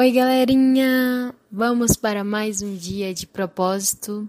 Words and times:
Oi, 0.00 0.12
galerinha! 0.12 1.34
Vamos 1.52 1.94
para 1.94 2.24
mais 2.24 2.62
um 2.62 2.74
dia 2.74 3.12
de 3.12 3.26
propósito. 3.26 4.26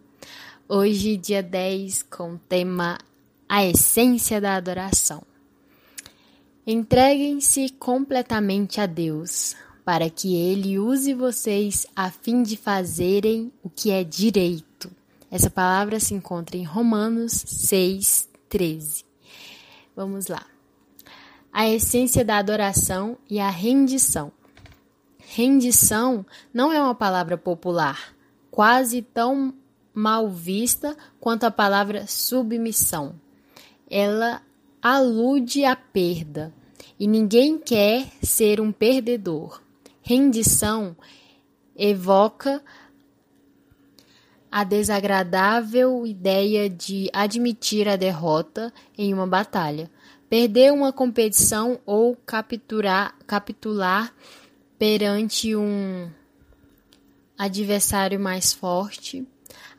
Hoje, 0.68 1.16
dia 1.16 1.42
10, 1.42 2.04
com 2.04 2.34
o 2.34 2.38
tema 2.38 2.98
A 3.48 3.66
Essência 3.66 4.42
da 4.42 4.56
Adoração. 4.56 5.24
Entreguem-se 6.68 7.70
completamente 7.79 8.82
a 8.82 8.86
Deus, 8.86 9.56
para 9.86 10.10
que 10.10 10.36
Ele 10.36 10.78
use 10.78 11.14
vocês 11.14 11.88
a 11.96 12.12
fim 12.12 12.43
de 12.43 12.57
fazerem 12.57 13.50
o 13.64 13.70
que 13.70 13.92
é 13.92 14.04
direito. 14.04 14.92
Essa 15.32 15.50
palavra 15.50 16.01
se 16.01 16.14
encontra 16.14 16.57
em 16.57 16.65
Romanos 16.65 17.32
6, 17.48 18.28
13. 18.50 19.06
Vamos 19.96 20.28
lá. 20.28 20.46
A 21.50 21.70
essência 21.70 22.26
da 22.26 22.40
adoração 22.40 23.18
e 23.29 23.40
a 23.40 23.50
rendição. 23.50 24.34
Rendição 25.34 26.26
não 26.54 26.74
é 26.74 26.84
uma 26.84 26.94
palavra 26.94 27.38
popular, 27.38 28.14
quase 28.52 29.02
tão 29.02 29.54
mal 29.94 30.28
vista 30.28 30.94
quanto 31.21 31.46
a 31.46 31.52
palavra 31.52 32.06
submissão. 32.06 33.16
Ela 33.90 34.42
alude 34.81 35.64
à 35.64 35.73
perda, 35.73 36.54
e 37.00 37.08
ninguém 37.08 37.58
quer 37.58 38.09
ser 38.22 38.60
um 38.60 38.73
perdedor. 38.73 39.62
Rendição 40.02 40.98
evoca 41.78 42.62
a 44.52 44.66
desagradável 44.66 46.06
ideia 46.06 46.70
de 46.70 47.10
admitir 47.14 47.88
a 47.88 47.95
derrota 47.95 48.73
em 48.98 49.14
uma 49.14 49.26
batalha, 49.26 49.90
perder 50.30 50.73
uma 50.73 50.92
competição 50.92 51.80
ou 51.86 52.18
capturar, 52.26 53.16
capitular 53.26 54.14
perante 54.82 55.56
um 55.56 56.10
adversário 57.38 58.20
mais 58.20 58.52
forte. 58.52 59.23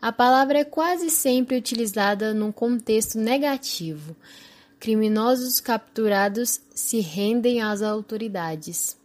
A 0.00 0.12
palavra 0.12 0.60
é 0.60 0.64
quase 0.64 1.10
sempre 1.10 1.56
utilizada 1.56 2.32
num 2.32 2.52
contexto 2.52 3.18
negativo. 3.18 4.14
Criminosos 4.78 5.58
capturados 5.58 6.60
se 6.72 7.00
rendem 7.00 7.60
às 7.60 7.82
autoridades. 7.82 8.96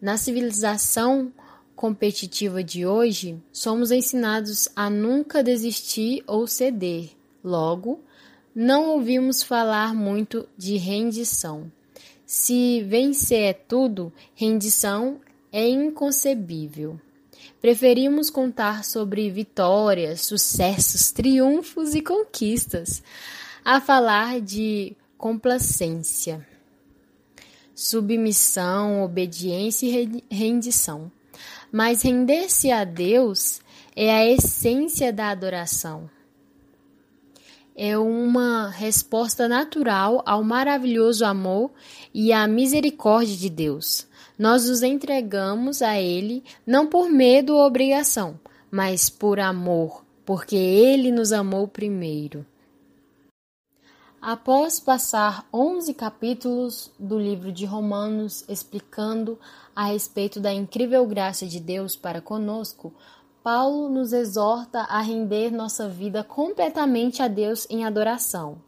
Na 0.00 0.16
civilização 0.16 1.30
competitiva 1.74 2.64
de 2.64 2.86
hoje, 2.86 3.38
somos 3.52 3.90
ensinados 3.90 4.70
a 4.74 4.88
nunca 4.88 5.42
desistir 5.42 6.24
ou 6.26 6.46
ceder. 6.46 7.10
Logo, 7.44 8.00
não 8.54 8.88
ouvimos 8.88 9.42
falar 9.42 9.94
muito 9.94 10.48
de 10.56 10.78
rendição. 10.78 11.70
Se 12.24 12.82
vencer 12.84 13.42
é 13.42 13.52
tudo, 13.52 14.10
rendição 14.34 15.20
é 15.52 15.68
inconcebível. 15.68 17.00
Preferimos 17.60 18.30
contar 18.30 18.84
sobre 18.84 19.30
vitórias, 19.30 20.22
sucessos, 20.22 21.10
triunfos 21.10 21.94
e 21.94 22.02
conquistas, 22.02 23.02
a 23.64 23.80
falar 23.80 24.40
de 24.40 24.96
complacência, 25.18 26.46
submissão, 27.74 29.02
obediência 29.02 29.86
e 29.86 30.24
rendição. 30.30 31.10
Mas 31.72 32.02
render-se 32.02 32.70
a 32.70 32.84
Deus 32.84 33.60
é 33.94 34.14
a 34.14 34.26
essência 34.26 35.12
da 35.12 35.30
adoração. 35.30 36.08
É 37.74 37.98
uma 37.98 38.70
resposta 38.70 39.48
natural 39.48 40.22
ao 40.24 40.42
maravilhoso 40.42 41.24
amor 41.24 41.70
e 42.14 42.32
à 42.32 42.46
misericórdia 42.46 43.36
de 43.36 43.50
Deus 43.50 44.06
nós 44.38 44.68
nos 44.68 44.82
entregamos 44.82 45.82
a 45.82 46.00
Ele 46.00 46.44
não 46.66 46.86
por 46.86 47.08
medo 47.08 47.54
ou 47.54 47.66
obrigação, 47.66 48.38
mas 48.70 49.08
por 49.08 49.40
amor, 49.40 50.04
porque 50.24 50.56
Ele 50.56 51.10
nos 51.10 51.32
amou 51.32 51.66
primeiro. 51.66 52.44
Após 54.20 54.80
passar 54.80 55.46
11 55.52 55.94
capítulos 55.94 56.90
do 56.98 57.18
livro 57.18 57.52
de 57.52 57.64
Romanos 57.64 58.44
explicando 58.48 59.38
a 59.74 59.84
respeito 59.84 60.40
da 60.40 60.52
incrível 60.52 61.06
graça 61.06 61.46
de 61.46 61.60
Deus 61.60 61.94
para 61.94 62.20
conosco, 62.20 62.92
Paulo 63.42 63.88
nos 63.88 64.12
exorta 64.12 64.80
a 64.80 65.00
render 65.00 65.52
nossa 65.52 65.88
vida 65.88 66.24
completamente 66.24 67.22
a 67.22 67.28
Deus 67.28 67.64
em 67.70 67.84
adoração. 67.84 68.58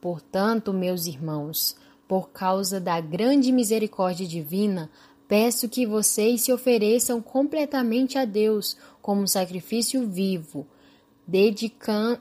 Portanto, 0.00 0.72
meus 0.72 1.06
irmãos, 1.06 1.74
por 2.08 2.30
causa 2.30 2.80
da 2.80 3.00
grande 3.00 3.50
misericórdia 3.50 4.26
divina, 4.26 4.90
peço 5.26 5.68
que 5.68 5.86
vocês 5.86 6.42
se 6.42 6.52
ofereçam 6.52 7.20
completamente 7.20 8.16
a 8.16 8.24
Deus 8.24 8.76
como 9.02 9.26
sacrifício 9.26 10.06
vivo, 10.08 10.66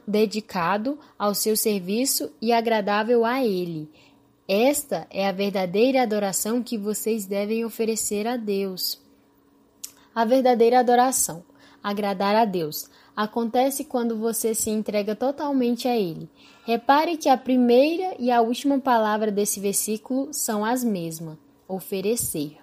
dedicado 0.07 1.00
ao 1.18 1.35
seu 1.35 1.56
serviço 1.56 2.31
e 2.41 2.51
agradável 2.51 3.23
a 3.23 3.44
Ele. 3.44 3.90
Esta 4.47 5.07
é 5.09 5.28
a 5.28 5.31
verdadeira 5.31 6.03
adoração 6.03 6.62
que 6.62 6.78
vocês 6.78 7.25
devem 7.25 7.66
oferecer 7.66 8.28
a 8.28 8.38
Deus. 8.38 9.02
A 10.13 10.23
verdadeira 10.23 10.79
adoração, 10.79 11.44
agradar 11.84 12.35
a 12.35 12.46
Deus, 12.46 12.90
acontece 13.16 13.85
quando 13.85 14.17
você 14.17 14.53
se 14.56 14.69
entrega 14.69 15.16
totalmente 15.16 15.88
a 15.88 15.96
Ele. 15.97 16.29
Repare 16.65 17.15
que 17.15 17.29
a 17.29 17.37
primeira 17.37 18.15
e 18.17 18.31
a 18.31 18.41
última 18.41 18.79
palavra 18.79 19.31
desse 19.31 19.59
versículo 19.59 20.33
são 20.33 20.65
as 20.65 20.83
mesmas: 20.83 21.37
oferecer. 21.67 22.57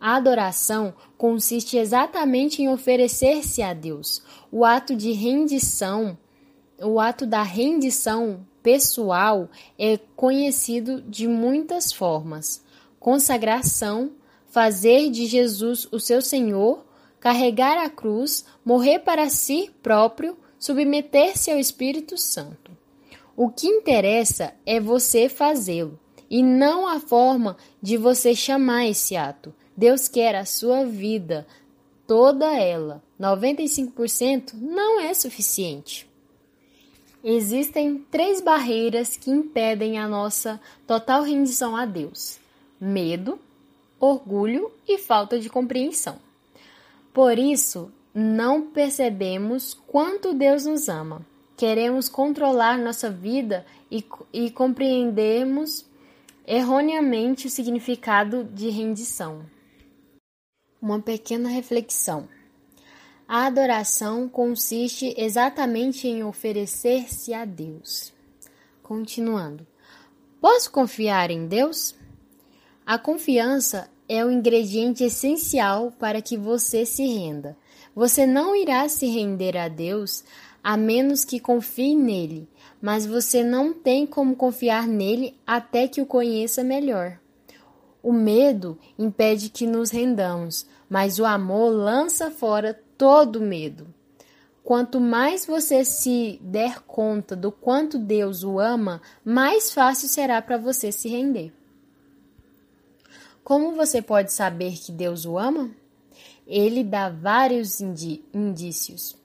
A 0.00 0.14
adoração 0.14 0.94
consiste 1.18 1.76
exatamente 1.76 2.62
em 2.62 2.68
oferecer-se 2.68 3.60
a 3.60 3.74
Deus. 3.74 4.22
O 4.52 4.64
ato 4.64 4.94
de 4.94 5.10
rendição, 5.10 6.16
o 6.80 7.00
ato 7.00 7.26
da 7.26 7.42
rendição 7.42 8.46
pessoal 8.62 9.48
é 9.76 9.98
conhecido 10.14 11.02
de 11.02 11.26
muitas 11.26 11.92
formas: 11.92 12.64
consagração, 13.00 14.12
fazer 14.46 15.10
de 15.10 15.26
Jesus 15.26 15.88
o 15.90 15.98
seu 15.98 16.22
Senhor 16.22 16.84
carregar 17.18 17.78
a 17.78 17.90
cruz, 17.90 18.44
morrer 18.64 18.98
para 18.98 19.28
si 19.28 19.72
próprio, 19.82 20.36
submeter-se 20.56 21.50
ao 21.50 21.58
Espírito 21.58 22.18
Santo. 22.18 22.83
O 23.36 23.50
que 23.50 23.66
interessa 23.66 24.54
é 24.64 24.78
você 24.78 25.28
fazê-lo 25.28 25.98
e 26.30 26.42
não 26.42 26.86
a 26.86 27.00
forma 27.00 27.56
de 27.82 27.96
você 27.96 28.34
chamar 28.34 28.86
esse 28.86 29.16
ato. 29.16 29.54
Deus 29.76 30.08
quer 30.08 30.34
a 30.36 30.44
sua 30.44 30.84
vida, 30.84 31.46
toda 32.06 32.52
ela. 32.54 33.02
95% 33.20 34.54
não 34.54 35.00
é 35.00 35.12
suficiente. 35.14 36.08
Existem 37.22 38.04
três 38.10 38.40
barreiras 38.40 39.16
que 39.16 39.30
impedem 39.30 39.98
a 39.98 40.06
nossa 40.06 40.60
total 40.86 41.22
rendição 41.22 41.74
a 41.74 41.86
Deus: 41.86 42.38
medo, 42.80 43.38
orgulho 43.98 44.70
e 44.86 44.98
falta 44.98 45.40
de 45.40 45.48
compreensão. 45.48 46.18
Por 47.12 47.38
isso, 47.38 47.90
não 48.12 48.62
percebemos 48.62 49.74
quanto 49.86 50.34
Deus 50.34 50.66
nos 50.66 50.88
ama. 50.88 51.24
Queremos 51.56 52.08
controlar 52.08 52.78
nossa 52.78 53.10
vida 53.10 53.64
e, 53.90 54.04
e 54.32 54.50
compreendemos 54.50 55.86
erroneamente 56.46 57.46
o 57.46 57.50
significado 57.50 58.44
de 58.44 58.68
rendição. 58.68 59.46
Uma 60.82 61.00
pequena 61.00 61.48
reflexão. 61.48 62.28
A 63.26 63.46
adoração 63.46 64.28
consiste 64.28 65.14
exatamente 65.16 66.06
em 66.06 66.22
oferecer-se 66.24 67.32
a 67.32 67.44
Deus. 67.44 68.12
Continuando. 68.82 69.66
Posso 70.40 70.70
confiar 70.70 71.30
em 71.30 71.46
Deus? 71.46 71.94
A 72.84 72.98
confiança 72.98 73.88
é 74.06 74.22
o 74.22 74.30
ingrediente 74.30 75.04
essencial 75.04 75.90
para 75.92 76.20
que 76.20 76.36
você 76.36 76.84
se 76.84 77.06
renda. 77.06 77.56
Você 77.94 78.26
não 78.26 78.54
irá 78.54 78.86
se 78.88 79.06
render 79.06 79.56
a 79.56 79.68
Deus 79.68 80.22
a 80.64 80.78
menos 80.78 81.26
que 81.26 81.38
confie 81.38 81.94
nele, 81.94 82.48
mas 82.80 83.04
você 83.04 83.44
não 83.44 83.74
tem 83.74 84.06
como 84.06 84.34
confiar 84.34 84.88
nele 84.88 85.38
até 85.46 85.86
que 85.86 86.00
o 86.00 86.06
conheça 86.06 86.64
melhor. 86.64 87.20
O 88.02 88.10
medo 88.10 88.78
impede 88.98 89.50
que 89.50 89.66
nos 89.66 89.90
rendamos, 89.90 90.66
mas 90.88 91.18
o 91.18 91.26
amor 91.26 91.68
lança 91.68 92.30
fora 92.30 92.80
todo 92.96 93.42
medo. 93.42 93.86
Quanto 94.62 94.98
mais 94.98 95.44
você 95.44 95.84
se 95.84 96.40
der 96.42 96.80
conta 96.80 97.36
do 97.36 97.52
quanto 97.52 97.98
Deus 97.98 98.42
o 98.42 98.58
ama, 98.58 99.02
mais 99.22 99.70
fácil 99.70 100.08
será 100.08 100.40
para 100.40 100.56
você 100.56 100.90
se 100.90 101.10
render. 101.10 101.52
Como 103.42 103.72
você 103.72 104.00
pode 104.00 104.32
saber 104.32 104.78
que 104.78 104.90
Deus 104.90 105.26
o 105.26 105.36
ama? 105.36 105.70
Ele 106.46 106.82
dá 106.82 107.10
vários 107.10 107.82
indícios. 107.82 109.23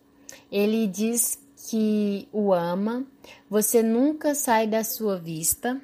Ele 0.51 0.87
diz 0.87 1.39
que 1.69 2.27
o 2.31 2.53
ama, 2.53 3.05
você 3.49 3.83
nunca 3.83 4.33
sai 4.33 4.65
da 4.67 4.83
sua 4.83 5.17
vista. 5.17 5.79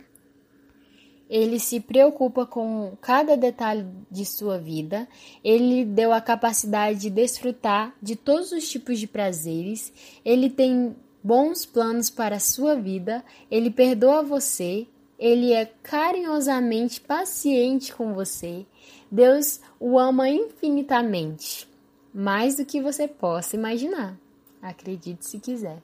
ele 1.29 1.59
se 1.59 1.79
preocupa 1.79 2.45
com 2.45 2.95
cada 3.01 3.35
detalhe 3.35 3.85
de 4.11 4.25
sua 4.25 4.59
vida, 4.59 5.07
ele 5.43 5.83
deu 5.83 6.13
a 6.13 6.21
capacidade 6.21 6.99
de 6.99 7.09
desfrutar 7.09 7.95
de 8.01 8.15
todos 8.15 8.51
os 8.51 8.69
tipos 8.69 8.99
de 8.99 9.07
prazeres, 9.07 9.91
ele 10.23 10.49
tem 10.49 10.95
bons 11.23 11.65
planos 11.65 12.09
para 12.11 12.35
a 12.35 12.39
sua 12.39 12.75
vida, 12.75 13.23
ele 13.49 13.71
perdoa 13.71 14.21
você, 14.21 14.87
ele 15.17 15.51
é 15.51 15.65
carinhosamente 15.81 17.01
paciente 17.01 17.93
com 17.93 18.13
você. 18.13 18.65
Deus 19.09 19.59
o 19.79 19.97
ama 19.97 20.29
infinitamente, 20.29 21.67
mais 22.13 22.57
do 22.57 22.65
que 22.65 22.79
você 22.79 23.07
possa 23.07 23.55
imaginar. 23.55 24.19
Acredite 24.65 25.23
se 25.27 25.37
quiser. 25.37 25.79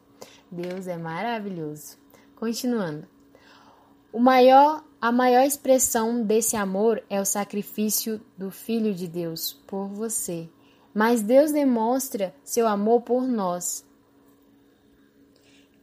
Deus 0.50 0.88
é 0.88 0.98
maravilhoso. 0.98 2.00
Continuando. 2.36 3.08
O 4.12 4.20
maior, 4.20 4.84
a 5.00 5.12
maior 5.12 5.46
expressão 5.46 6.24
desse 6.24 6.56
amor 6.56 7.04
é 7.08 7.22
o 7.22 7.26
sacrifício 7.26 8.20
do 8.36 8.50
Filho 8.50 8.92
de 8.96 9.08
Deus 9.08 9.54
por 9.68 9.88
você. 9.88 10.50
Mas 10.96 11.22
Deus 11.22 11.52
demonstra 11.52 12.34
seu 12.44 12.68
amor 12.68 13.02
por 13.02 13.28
nós. 13.28 13.86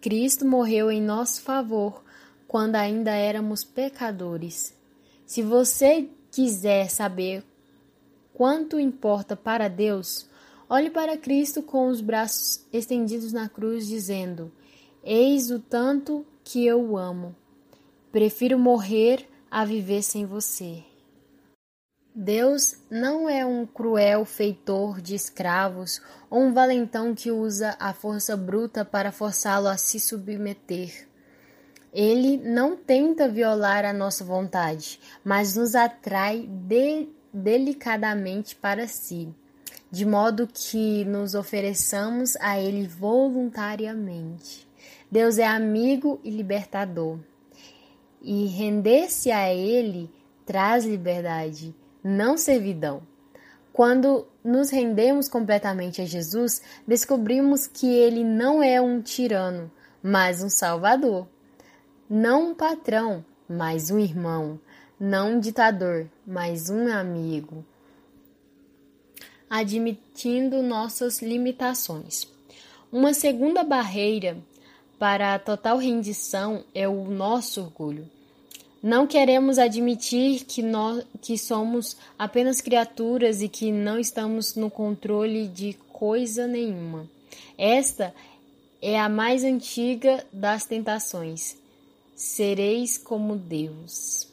Cristo 0.01 0.45
morreu 0.45 0.91
em 0.91 1.01
nosso 1.01 1.43
favor 1.43 2.03
quando 2.49 2.75
ainda 2.75 3.13
éramos 3.13 3.63
pecadores. 3.63 4.77
Se 5.25 5.41
você 5.41 6.11
quiser 6.33 6.91
saber 6.91 7.45
quanto 8.35 8.81
importa 8.81 9.37
para 9.37 9.69
Deus, 9.69 10.29
olhe 10.69 10.91
para 10.91 11.17
Cristo 11.17 11.63
com 11.63 11.89
os 11.89 12.01
braços 12.01 12.67
estendidos 12.73 13.33
na 13.33 13.49
cruz, 13.49 13.87
dizendo: 13.87 14.53
Eis 15.03 15.51
o 15.51 15.59
tanto 15.59 16.27
que 16.45 16.67
eu 16.67 16.81
o 16.81 16.97
amo. 16.97 17.35
Prefiro 18.11 18.59
morrer 18.59 19.29
a 19.51 19.65
viver 19.65 20.03
sem 20.03 20.27
você. 20.27 20.83
Deus 22.15 22.75
não 22.91 23.29
é 23.29 23.47
um 23.47 23.65
cruel 23.65 24.25
feitor 24.25 25.01
de 25.01 25.15
escravos 25.15 26.03
ou 26.29 26.41
um 26.41 26.53
valentão 26.53 27.15
que 27.15 27.31
usa 27.31 27.77
a 27.79 27.93
força 27.93 28.37
bruta 28.37 28.85
para 28.85 29.13
forçá-lo 29.13 29.69
a 29.69 29.77
se 29.77 30.01
submeter. 30.01 31.07
Ele 31.93 32.37
não 32.37 32.77
tenta 32.77 33.29
violar 33.29 33.85
a 33.85 33.93
nossa 33.93 34.25
vontade, 34.25 34.99
mas 35.25 35.55
nos 35.55 35.77
atrai 35.77 36.47
de, 36.47 37.09
delicadamente 37.33 38.57
para 38.57 38.89
si, 38.89 39.33
de 39.91 40.05
modo 40.05 40.47
que 40.47 41.05
nos 41.05 41.35
ofereçamos 41.35 42.37
a 42.37 42.59
Ele 42.59 42.87
voluntariamente. 42.87 44.69
Deus 45.11 45.39
é 45.39 45.47
amigo 45.47 46.21
e 46.23 46.31
libertador 46.31 47.19
e 48.21 48.47
render-se 48.47 49.31
a 49.31 49.53
Ele 49.53 50.11
traz 50.45 50.85
liberdade, 50.85 51.75
não 52.03 52.37
servidão. 52.37 53.03
Quando 53.73 54.27
nos 54.43 54.71
rendemos 54.71 55.29
completamente 55.29 56.03
a 56.03 56.05
Jesus, 56.05 56.61
descobrimos 56.87 57.67
que 57.67 57.87
Ele 57.87 58.25
não 58.25 58.63
é 58.63 58.81
um 58.81 59.01
tirano, 59.01 59.71
mas 60.03 60.43
um 60.43 60.49
Salvador. 60.49 61.29
Não 62.11 62.51
um 62.51 62.55
patrão, 62.55 63.25
mas 63.49 63.91
um 63.91 63.99
irmão. 63.99 64.59
Não 64.99 65.35
um 65.35 65.41
ditador, 65.41 66.09
mas 66.27 66.71
um 66.71 66.89
amigo. 66.89 67.65
Admitindo 69.51 70.63
nossas 70.63 71.23
limitações. 71.23 72.27
Uma 72.93 73.15
segunda 73.15 73.63
barreira 73.63 74.37
para 74.99 75.35
a 75.35 75.39
total 75.39 75.79
rendição 75.79 76.65
é 76.75 76.89
o 76.89 77.05
nosso 77.05 77.61
orgulho. 77.61 78.09
Não 78.83 79.07
queremos 79.07 79.59
admitir 79.59 80.45
que, 80.45 80.63
nós, 80.63 81.05
que 81.21 81.37
somos 81.37 81.97
apenas 82.19 82.61
criaturas 82.61 83.43
e 83.43 83.49
que 83.49 83.73
não 83.73 83.99
estamos 83.99 84.55
no 84.55 84.71
controle 84.71 85.49
de 85.49 85.77
coisa 85.93 86.47
nenhuma. 86.47 87.09
Esta 87.57 88.15
é 88.81 88.99
a 88.99 89.09
mais 89.09 89.43
antiga 89.43 90.25
das 90.33 90.65
tentações. 90.65 91.57
Sereis 92.15 92.97
como 92.97 93.35
Deus. 93.35 94.29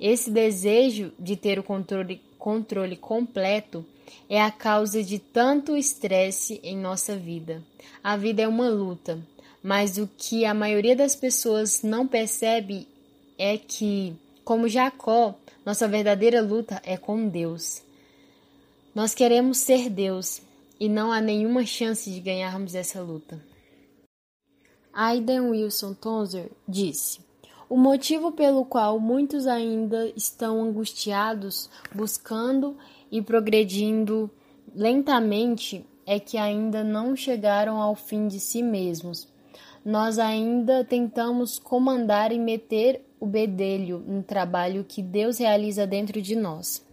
Esse 0.00 0.30
desejo 0.30 1.12
de 1.18 1.36
ter 1.36 1.58
o 1.58 1.62
controle, 1.62 2.20
controle 2.38 2.96
completo 2.96 3.84
é 4.28 4.42
a 4.42 4.50
causa 4.50 5.02
de 5.02 5.18
tanto 5.18 5.76
estresse 5.76 6.60
em 6.62 6.76
nossa 6.76 7.16
vida. 7.16 7.62
A 8.02 8.16
vida 8.16 8.42
é 8.42 8.48
uma 8.48 8.68
luta. 8.68 9.18
Mas 9.62 9.96
o 9.96 10.08
que 10.18 10.44
a 10.44 10.52
maioria 10.52 10.96
das 10.96 11.14
pessoas 11.14 11.82
não 11.82 12.06
percebe 12.06 12.88
é 13.38 13.56
que, 13.56 14.12
como 14.44 14.68
Jacó, 14.68 15.34
nossa 15.64 15.86
verdadeira 15.86 16.42
luta 16.42 16.82
é 16.84 16.96
com 16.96 17.28
Deus. 17.28 17.80
Nós 18.92 19.14
queremos 19.14 19.58
ser 19.58 19.88
Deus 19.88 20.42
e 20.80 20.88
não 20.88 21.12
há 21.12 21.20
nenhuma 21.20 21.64
chance 21.64 22.10
de 22.10 22.18
ganharmos 22.18 22.74
essa 22.74 23.00
luta. 23.00 23.40
Aiden 24.92 25.50
Wilson 25.50 25.94
Tonzer 25.94 26.50
disse: 26.68 27.20
O 27.68 27.76
motivo 27.76 28.32
pelo 28.32 28.64
qual 28.64 28.98
muitos 28.98 29.46
ainda 29.46 30.12
estão 30.16 30.60
angustiados, 30.60 31.70
buscando 31.94 32.76
e 33.12 33.22
progredindo 33.22 34.28
lentamente 34.74 35.86
é 36.04 36.18
que 36.18 36.36
ainda 36.36 36.82
não 36.82 37.14
chegaram 37.14 37.80
ao 37.80 37.94
fim 37.94 38.26
de 38.26 38.40
si 38.40 38.60
mesmos 38.60 39.30
nós 39.84 40.18
ainda 40.18 40.84
tentamos 40.84 41.58
comandar 41.58 42.32
e 42.32 42.38
meter 42.38 43.04
o 43.18 43.26
bedelho 43.26 43.98
no 44.06 44.22
trabalho 44.22 44.84
que 44.84 45.02
Deus 45.02 45.38
realiza 45.38 45.86
dentro 45.86 46.22
de 46.22 46.36
nós. 46.36 46.84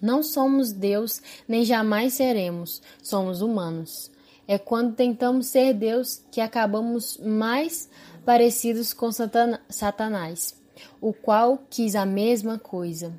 Não 0.00 0.22
somos 0.22 0.72
Deus, 0.72 1.22
nem 1.46 1.64
jamais 1.64 2.14
seremos, 2.14 2.82
somos 3.02 3.40
humanos. 3.40 4.10
É 4.48 4.58
quando 4.58 4.96
tentamos 4.96 5.46
ser 5.46 5.74
Deus 5.74 6.24
que 6.32 6.40
acabamos 6.40 7.18
mais 7.18 7.88
parecidos 8.24 8.92
com 8.92 9.10
Satanás, 9.12 10.60
o 11.00 11.12
qual 11.12 11.62
quis 11.70 11.94
a 11.94 12.04
mesma 12.04 12.58
coisa. 12.58 13.14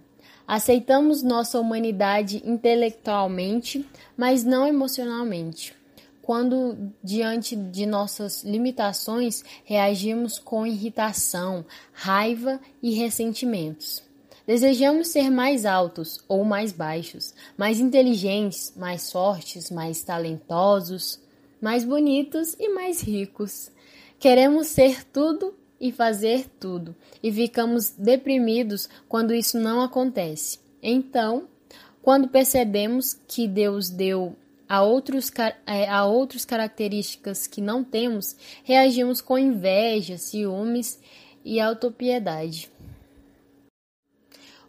Aceitamos 0.47 1.23
nossa 1.23 1.59
humanidade 1.59 2.41
intelectualmente, 2.45 3.87
mas 4.17 4.43
não 4.43 4.67
emocionalmente 4.67 5.73
quando, 6.23 6.77
diante 7.03 7.53
de 7.53 7.85
nossas 7.85 8.43
limitações, 8.43 9.43
reagimos 9.65 10.39
com 10.39 10.65
irritação, 10.65 11.65
raiva 11.91 12.61
e 12.81 12.93
ressentimentos. 12.93 14.01
Desejamos 14.47 15.09
ser 15.09 15.29
mais 15.29 15.65
altos 15.65 16.23
ou 16.27 16.45
mais 16.45 16.71
baixos, 16.71 17.33
mais 17.57 17.79
inteligentes, 17.79 18.73
mais 18.75 19.11
fortes, 19.11 19.69
mais 19.69 20.01
talentosos, 20.01 21.19
mais 21.61 21.83
bonitos 21.83 22.55
e 22.57 22.69
mais 22.69 23.01
ricos. 23.01 23.69
Queremos 24.17 24.67
ser 24.67 25.03
tudo 25.03 25.53
e 25.83 25.91
fazer 25.91 26.47
tudo, 26.61 26.95
e 27.21 27.29
ficamos 27.29 27.89
deprimidos 27.89 28.87
quando 29.09 29.33
isso 29.33 29.59
não 29.59 29.81
acontece. 29.81 30.57
Então, 30.81 31.49
quando 32.01 32.29
percebemos 32.29 33.19
que 33.27 33.49
Deus 33.49 33.89
deu 33.89 34.33
a, 34.67 34.81
outros, 34.81 35.29
é, 35.67 35.89
a 35.89 36.05
outras 36.05 36.45
características 36.45 37.47
que 37.47 37.59
não 37.59 37.83
temos, 37.83 38.33
reagimos 38.63 39.19
com 39.19 39.37
inveja, 39.37 40.17
ciúmes 40.17 41.01
e 41.43 41.59
autopiedade. 41.59 42.71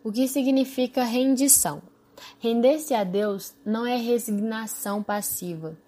O 0.03 0.11
que 0.11 0.27
significa 0.27 1.05
rendição? 1.05 1.81
Render-se 2.41 2.93
a 2.93 3.05
Deus 3.05 3.55
não 3.65 3.87
é 3.87 3.97
resignação 3.97 5.01
passiva, 5.01 5.79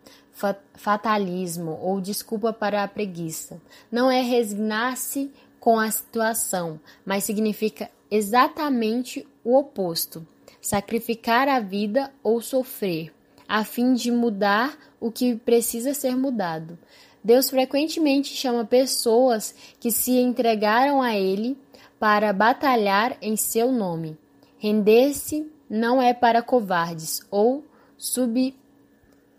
fatalismo 0.75 1.79
ou 1.83 2.01
desculpa 2.01 2.53
para 2.53 2.83
a 2.83 2.89
preguiça. 2.89 3.61
Não 3.91 4.11
é 4.11 4.21
resignar-se 4.21 5.31
com 5.59 5.79
a 5.79 5.91
situação, 5.91 6.79
mas 7.05 7.25
significa 7.25 7.91
exatamente 8.11 9.27
o 9.45 9.57
oposto: 9.57 10.27
sacrificar 10.61 11.49
a 11.49 11.61
vida 11.61 12.13
ou 12.23 12.41
sofrer 12.41 13.13
a 13.49 13.65
fim 13.65 13.95
de 13.95 14.11
mudar 14.11 14.77
o 15.01 15.11
que 15.11 15.37
precisa 15.37 15.95
ser 15.95 16.17
mudado. 16.17 16.79
Deus 17.23 17.51
frequentemente 17.51 18.35
chama 18.35 18.65
pessoas 18.65 19.55
que 19.81 19.91
se 19.91 20.13
entregaram 20.13 21.03
a 21.03 21.17
Ele 21.17 21.57
para 21.99 22.33
batalhar 22.33 23.17
em 23.21 23.37
seu 23.37 23.73
nome. 23.73 24.17
Render-se 24.59 25.51
não 25.69 26.01
é 26.01 26.15
para 26.15 26.43
covardes 26.43 27.21
ou 27.31 27.65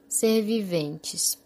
subserviventes. 0.07 1.37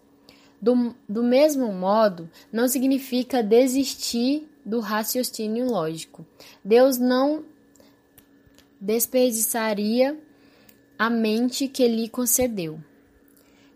Do, 0.62 0.96
do 1.10 1.24
mesmo 1.24 1.74
modo, 1.74 2.30
não 2.51 2.68
significa 2.68 3.41
desistir 3.41 4.48
do 4.63 4.80
raciocínio 4.80 5.65
lógico. 5.65 6.25
Deus 6.63 6.98
não 6.98 7.44
desperdiçaria 8.80 10.18
a 10.98 11.10
mente 11.10 11.68
que 11.68 11.88
lhe 11.88 12.08
concedeu. 12.08 12.80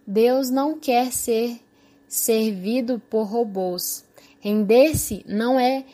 Deus 0.05 0.51
não 0.51 0.77
quer 0.77 1.11
ser 1.11 1.59
servido 2.07 3.01
por 3.09 3.23
robôs. 3.23 4.05
Render-se 4.39 5.25
não 5.27 5.59
é 5.59 5.85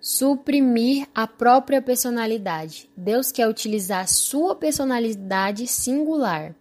suprimir 0.00 1.06
a 1.14 1.28
própria 1.28 1.80
personalidade. 1.80 2.90
Deus 2.96 3.30
quer 3.30 3.48
utilizar 3.48 4.08
sua 4.08 4.56
personalidade 4.56 5.68
singular. 5.68 6.56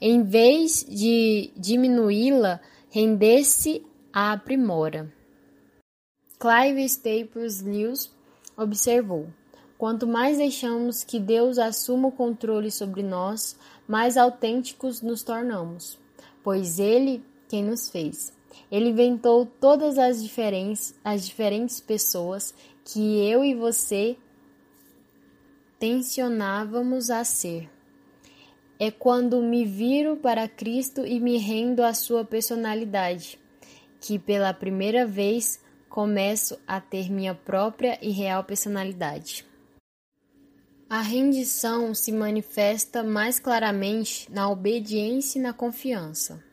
Em 0.00 0.22
vez 0.22 0.84
de 0.88 1.50
diminuí-la, 1.56 2.60
render-se 2.90 3.84
aprimora. 4.12 5.12
Clive 6.38 6.84
Staples 6.84 7.62
Lewis 7.62 8.10
observou: 8.56 9.28
Quanto 9.78 10.06
mais 10.06 10.38
deixamos 10.38 11.04
que 11.04 11.20
Deus 11.20 11.58
assuma 11.58 12.08
o 12.08 12.12
controle 12.12 12.70
sobre 12.70 13.02
nós, 13.02 13.56
mais 13.86 14.16
autênticos 14.16 15.02
nos 15.02 15.22
tornamos, 15.22 15.98
pois 16.42 16.78
Ele 16.78 17.22
quem 17.48 17.62
nos 17.62 17.88
fez. 17.88 18.32
Ele 18.70 18.88
inventou 18.88 19.46
todas 19.46 19.98
as 19.98 20.22
diferentes, 20.22 20.94
as 21.04 21.26
diferentes 21.26 21.80
pessoas 21.80 22.54
que 22.84 23.18
eu 23.28 23.44
e 23.44 23.54
você 23.54 24.16
tensionávamos 25.78 27.10
a 27.10 27.22
ser. 27.22 27.75
É 28.78 28.90
quando 28.90 29.42
me 29.42 29.64
viro 29.64 30.16
para 30.16 30.48
Cristo 30.48 31.06
e 31.06 31.18
me 31.18 31.38
rendo 31.38 31.82
à 31.82 31.94
sua 31.94 32.24
personalidade, 32.24 33.38
que 34.00 34.18
pela 34.18 34.52
primeira 34.52 35.06
vez 35.06 35.60
começo 35.88 36.58
a 36.66 36.80
ter 36.80 37.10
minha 37.10 37.34
própria 37.34 37.98
e 38.02 38.10
real 38.10 38.44
personalidade. 38.44 39.46
A 40.88 41.00
rendição 41.00 41.94
se 41.94 42.12
manifesta 42.12 43.02
mais 43.02 43.38
claramente 43.38 44.30
na 44.30 44.48
obediência 44.50 45.38
e 45.38 45.42
na 45.42 45.52
confiança. 45.52 46.44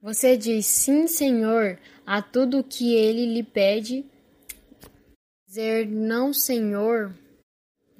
Você 0.00 0.36
diz 0.36 0.66
sim, 0.66 1.06
Senhor, 1.06 1.78
a 2.06 2.20
tudo 2.20 2.62
que 2.62 2.94
ele 2.94 3.26
lhe 3.26 3.42
pede 3.42 4.04
Dizer 5.52 5.86
não, 5.86 6.32
Senhor, 6.32 7.14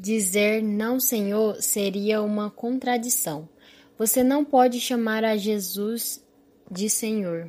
dizer 0.03 0.61
não, 0.65 0.99
Senhor, 0.99 1.63
seria 1.63 2.21
uma 2.21 2.51
contradição. 2.51 3.49
Você 3.97 4.25
não 4.25 4.45
pode 4.45 4.81
chamar 4.81 5.25
a 5.25 5.37
Jesus 5.37 6.27
de 6.69 6.91
Senhor 6.91 7.49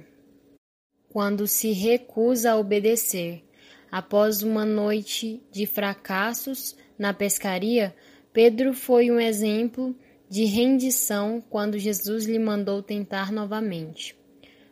quando 1.10 1.48
se 1.48 1.72
recusa 1.72 2.52
a 2.52 2.58
obedecer. 2.58 3.44
Após 3.92 4.44
uma 4.44 4.66
noite 4.66 5.42
de 5.52 5.66
fracassos 5.66 6.76
na 6.98 7.12
pescaria, 7.12 7.96
Pedro 8.32 8.74
foi 8.74 9.10
um 9.10 9.20
exemplo 9.20 9.96
de 10.30 10.46
rendição 10.46 11.44
quando 11.50 11.80
Jesus 11.80 12.26
lhe 12.26 12.40
mandou 12.40 12.84
tentar 12.84 13.32
novamente. 13.32 14.16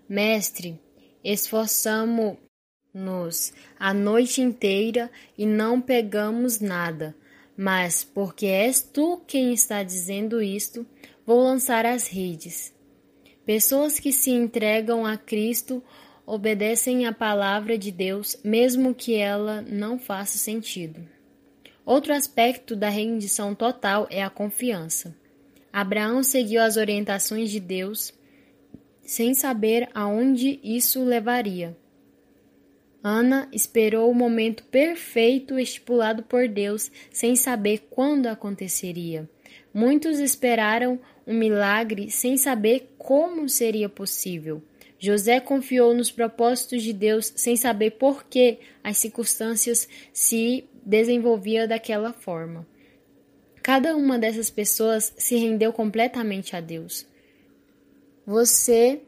Mestre, 0.07 0.79
esforçamo 1.23 2.37
nos 2.93 3.53
a 3.79 3.91
noite 3.91 4.39
inteira 4.39 5.09
e 5.35 5.47
não 5.47 5.81
pegamos 5.81 6.59
nada. 6.59 7.15
Mas, 7.63 8.03
porque 8.03 8.47
és 8.47 8.81
tu 8.81 9.21
quem 9.27 9.53
está 9.53 9.83
dizendo 9.83 10.41
isto, 10.41 10.83
vou 11.23 11.43
lançar 11.43 11.85
as 11.85 12.07
redes. 12.07 12.73
Pessoas 13.45 13.99
que 13.99 14.11
se 14.11 14.31
entregam 14.31 15.05
a 15.05 15.15
Cristo 15.15 15.83
obedecem 16.25 17.05
à 17.05 17.13
palavra 17.13 17.77
de 17.77 17.91
Deus, 17.91 18.35
mesmo 18.43 18.95
que 18.95 19.13
ela 19.13 19.61
não 19.61 19.99
faça 19.99 20.39
sentido. 20.39 21.07
Outro 21.85 22.15
aspecto 22.15 22.75
da 22.75 22.89
rendição 22.89 23.53
total 23.53 24.07
é 24.09 24.23
a 24.23 24.29
confiança. 24.31 25.15
Abraão 25.71 26.23
seguiu 26.23 26.63
as 26.63 26.77
orientações 26.77 27.51
de 27.51 27.59
Deus 27.59 28.11
sem 29.03 29.35
saber 29.35 29.87
aonde 29.93 30.59
isso 30.63 31.03
levaria. 31.03 31.77
Ana 33.03 33.47
esperou 33.51 34.11
o 34.11 34.15
momento 34.15 34.63
perfeito 34.65 35.57
estipulado 35.57 36.21
por 36.23 36.47
Deus, 36.47 36.91
sem 37.11 37.35
saber 37.35 37.87
quando 37.89 38.27
aconteceria. 38.27 39.27
Muitos 39.73 40.19
esperaram 40.19 40.99
um 41.25 41.33
milagre 41.33 42.11
sem 42.11 42.37
saber 42.37 42.93
como 42.97 43.49
seria 43.49 43.89
possível. 43.89 44.61
José 44.99 45.39
confiou 45.39 45.95
nos 45.95 46.11
propósitos 46.11 46.83
de 46.83 46.93
Deus 46.93 47.33
sem 47.35 47.55
saber 47.55 47.91
por 47.91 48.25
que 48.25 48.59
as 48.83 48.97
circunstâncias 48.97 49.87
se 50.13 50.65
desenvolviam 50.85 51.67
daquela 51.67 52.13
forma. 52.13 52.67
Cada 53.63 53.95
uma 53.95 54.19
dessas 54.19 54.51
pessoas 54.51 55.11
se 55.17 55.35
rendeu 55.37 55.73
completamente 55.73 56.55
a 56.55 56.61
Deus. 56.61 57.07
Você 58.25 59.01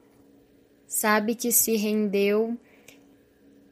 sabe 0.88 1.35
que 1.35 1.51
se 1.51 1.75
rendeu 1.75 2.57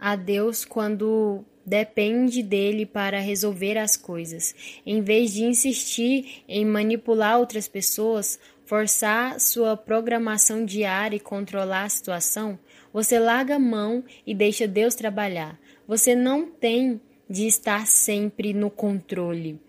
a 0.02 0.16
Deus 0.16 0.66
quando 0.66 1.46
depende 1.64 2.42
dele 2.42 2.88
para 2.88 3.20
resolver 3.20 3.78
as 3.78 3.96
coisas. 3.96 4.56
Em 4.84 5.00
vez 5.04 5.32
de 5.32 5.44
insistir 5.44 6.44
em 6.48 6.66
manipular 6.66 7.38
outras 7.38 7.68
pessoas, 7.68 8.40
forçar 8.66 9.40
sua 9.40 9.78
programação 9.78 10.66
diária 10.66 11.18
e 11.18 11.20
controlar 11.20 11.84
a 11.84 11.90
situação, 11.90 12.58
você 12.92 13.20
larga 13.20 13.58
a 13.58 13.60
mão 13.60 14.04
e 14.26 14.34
deixa 14.34 14.68
Deus 14.68 14.96
trabalhar. 14.96 15.60
Você 15.88 16.16
não 16.16 16.50
tem 16.50 17.00
de 17.30 17.46
estar 17.46 17.86
sempre 17.86 18.54
no 18.54 18.72
controle. 18.72 19.62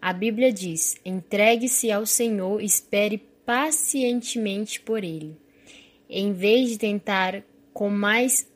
A 0.00 0.12
Bíblia 0.12 0.52
diz: 0.52 0.96
entregue-se 1.04 1.90
ao 1.90 2.06
Senhor, 2.06 2.62
espere 2.62 3.18
pacientemente 3.44 4.80
por 4.80 5.02
Ele. 5.02 5.36
Em 6.08 6.32
vez 6.32 6.70
de 6.70 6.78
tentar 6.78 7.42
com 7.72 7.90
mais 7.90 8.48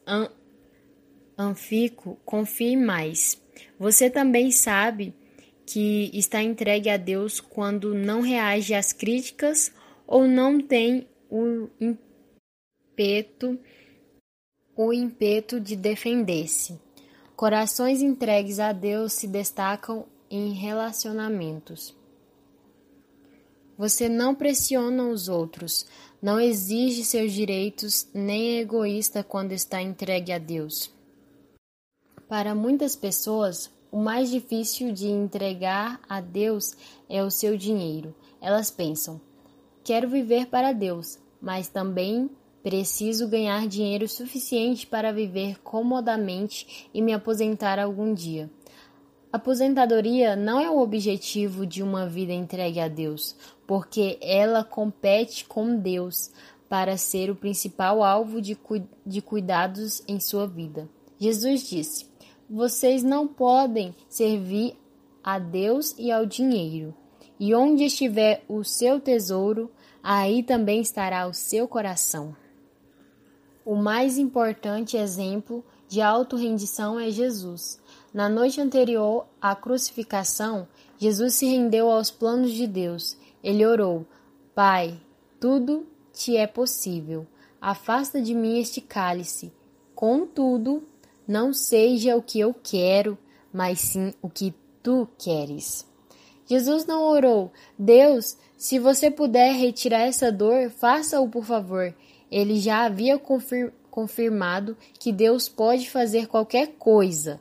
Anfico, 1.36 2.18
confie 2.24 2.76
mais. 2.76 3.40
Você 3.78 4.08
também 4.08 4.50
sabe 4.50 5.14
que 5.66 6.10
está 6.12 6.42
entregue 6.42 6.90
a 6.90 6.96
Deus 6.96 7.40
quando 7.40 7.94
não 7.94 8.20
reage 8.20 8.74
às 8.74 8.92
críticas 8.92 9.72
ou 10.06 10.26
não 10.28 10.60
tem 10.60 11.08
o 11.30 11.68
impeto, 11.80 13.58
o 14.76 14.92
impeto 14.92 15.58
de 15.58 15.74
defender-se. 15.74 16.78
Corações 17.34 18.00
entregues 18.00 18.60
a 18.60 18.72
Deus 18.72 19.14
se 19.14 19.26
destacam 19.26 20.06
em 20.30 20.52
relacionamentos. 20.52 21.94
Você 23.76 24.08
não 24.08 24.36
pressiona 24.36 25.08
os 25.08 25.28
outros, 25.28 25.84
não 26.22 26.38
exige 26.38 27.04
seus 27.04 27.32
direitos, 27.32 28.06
nem 28.14 28.56
é 28.56 28.60
egoísta 28.60 29.24
quando 29.24 29.50
está 29.50 29.82
entregue 29.82 30.30
a 30.30 30.38
Deus. 30.38 30.93
Para 32.34 32.52
muitas 32.52 32.96
pessoas, 32.96 33.70
o 33.92 33.96
mais 33.96 34.28
difícil 34.28 34.90
de 34.90 35.06
entregar 35.06 36.00
a 36.08 36.20
Deus 36.20 36.74
é 37.08 37.22
o 37.22 37.30
seu 37.30 37.56
dinheiro. 37.56 38.12
Elas 38.40 38.72
pensam: 38.72 39.20
quero 39.84 40.08
viver 40.08 40.46
para 40.46 40.72
Deus, 40.72 41.16
mas 41.40 41.68
também 41.68 42.28
preciso 42.60 43.28
ganhar 43.28 43.68
dinheiro 43.68 44.08
suficiente 44.08 44.84
para 44.84 45.12
viver 45.12 45.60
comodamente 45.60 46.88
e 46.92 47.00
me 47.00 47.12
aposentar 47.12 47.78
algum 47.78 48.12
dia. 48.12 48.50
Aposentadoria 49.32 50.34
não 50.34 50.58
é 50.58 50.68
o 50.68 50.80
objetivo 50.80 51.64
de 51.64 51.84
uma 51.84 52.08
vida 52.08 52.32
entregue 52.32 52.80
a 52.80 52.88
Deus, 52.88 53.36
porque 53.64 54.18
ela 54.20 54.64
compete 54.64 55.44
com 55.44 55.76
Deus 55.76 56.32
para 56.68 56.96
ser 56.96 57.30
o 57.30 57.36
principal 57.36 58.02
alvo 58.02 58.42
de, 58.42 58.56
cu 58.56 58.82
de 59.06 59.22
cuidados 59.22 60.02
em 60.08 60.18
sua 60.18 60.48
vida. 60.48 60.88
Jesus 61.16 61.68
disse: 61.68 62.12
vocês 62.48 63.02
não 63.02 63.26
podem 63.26 63.94
servir 64.08 64.76
a 65.22 65.38
Deus 65.38 65.94
e 65.98 66.12
ao 66.12 66.26
dinheiro. 66.26 66.94
E 67.38 67.54
onde 67.54 67.84
estiver 67.84 68.44
o 68.48 68.62
seu 68.62 69.00
tesouro, 69.00 69.70
aí 70.02 70.42
também 70.42 70.80
estará 70.80 71.26
o 71.26 71.34
seu 71.34 71.66
coração. 71.66 72.36
O 73.64 73.74
mais 73.74 74.18
importante 74.18 74.96
exemplo 74.96 75.64
de 75.88 76.00
auto-rendição 76.00 77.00
é 77.00 77.10
Jesus. 77.10 77.80
Na 78.12 78.28
noite 78.28 78.60
anterior 78.60 79.26
à 79.40 79.56
crucificação, 79.56 80.68
Jesus 80.98 81.34
se 81.34 81.46
rendeu 81.46 81.90
aos 81.90 82.10
planos 82.10 82.52
de 82.52 82.66
Deus. 82.66 83.16
Ele 83.42 83.64
orou: 83.64 84.06
Pai, 84.54 85.00
tudo 85.40 85.86
te 86.12 86.36
é 86.36 86.46
possível. 86.46 87.26
Afasta 87.60 88.20
de 88.20 88.34
mim 88.34 88.58
este 88.58 88.80
cálice. 88.80 89.52
Contudo, 89.94 90.82
não 91.26 91.52
seja 91.52 92.16
o 92.16 92.22
que 92.22 92.40
eu 92.40 92.54
quero, 92.54 93.18
mas 93.52 93.80
sim 93.80 94.12
o 94.20 94.28
que 94.28 94.54
tu 94.82 95.08
queres. 95.18 95.86
Jesus 96.46 96.84
não 96.84 97.02
orou, 97.02 97.50
Deus, 97.78 98.36
se 98.56 98.78
você 98.78 99.10
puder 99.10 99.52
retirar 99.52 100.00
essa 100.00 100.30
dor, 100.30 100.70
faça-o 100.70 101.28
por 101.28 101.44
favor. 101.44 101.94
Ele 102.30 102.58
já 102.60 102.84
havia 102.84 103.18
confir 103.18 103.72
confirmado 103.90 104.76
que 104.98 105.12
Deus 105.12 105.48
pode 105.48 105.88
fazer 105.88 106.26
qualquer 106.26 106.72
coisa. 106.78 107.40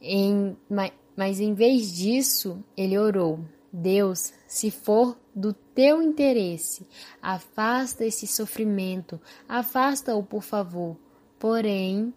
Em, 0.00 0.56
mas, 0.68 0.92
mas 1.14 1.40
em 1.40 1.52
vez 1.52 1.92
disso, 1.92 2.64
ele 2.74 2.96
orou: 2.96 3.40
Deus, 3.70 4.32
se 4.48 4.70
for 4.70 5.14
do 5.34 5.52
teu 5.52 6.00
interesse, 6.00 6.86
afasta 7.20 8.04
esse 8.04 8.26
sofrimento, 8.26 9.20
afasta-o 9.46 10.22
por 10.22 10.42
favor. 10.42 10.96
Porém, 11.38 12.14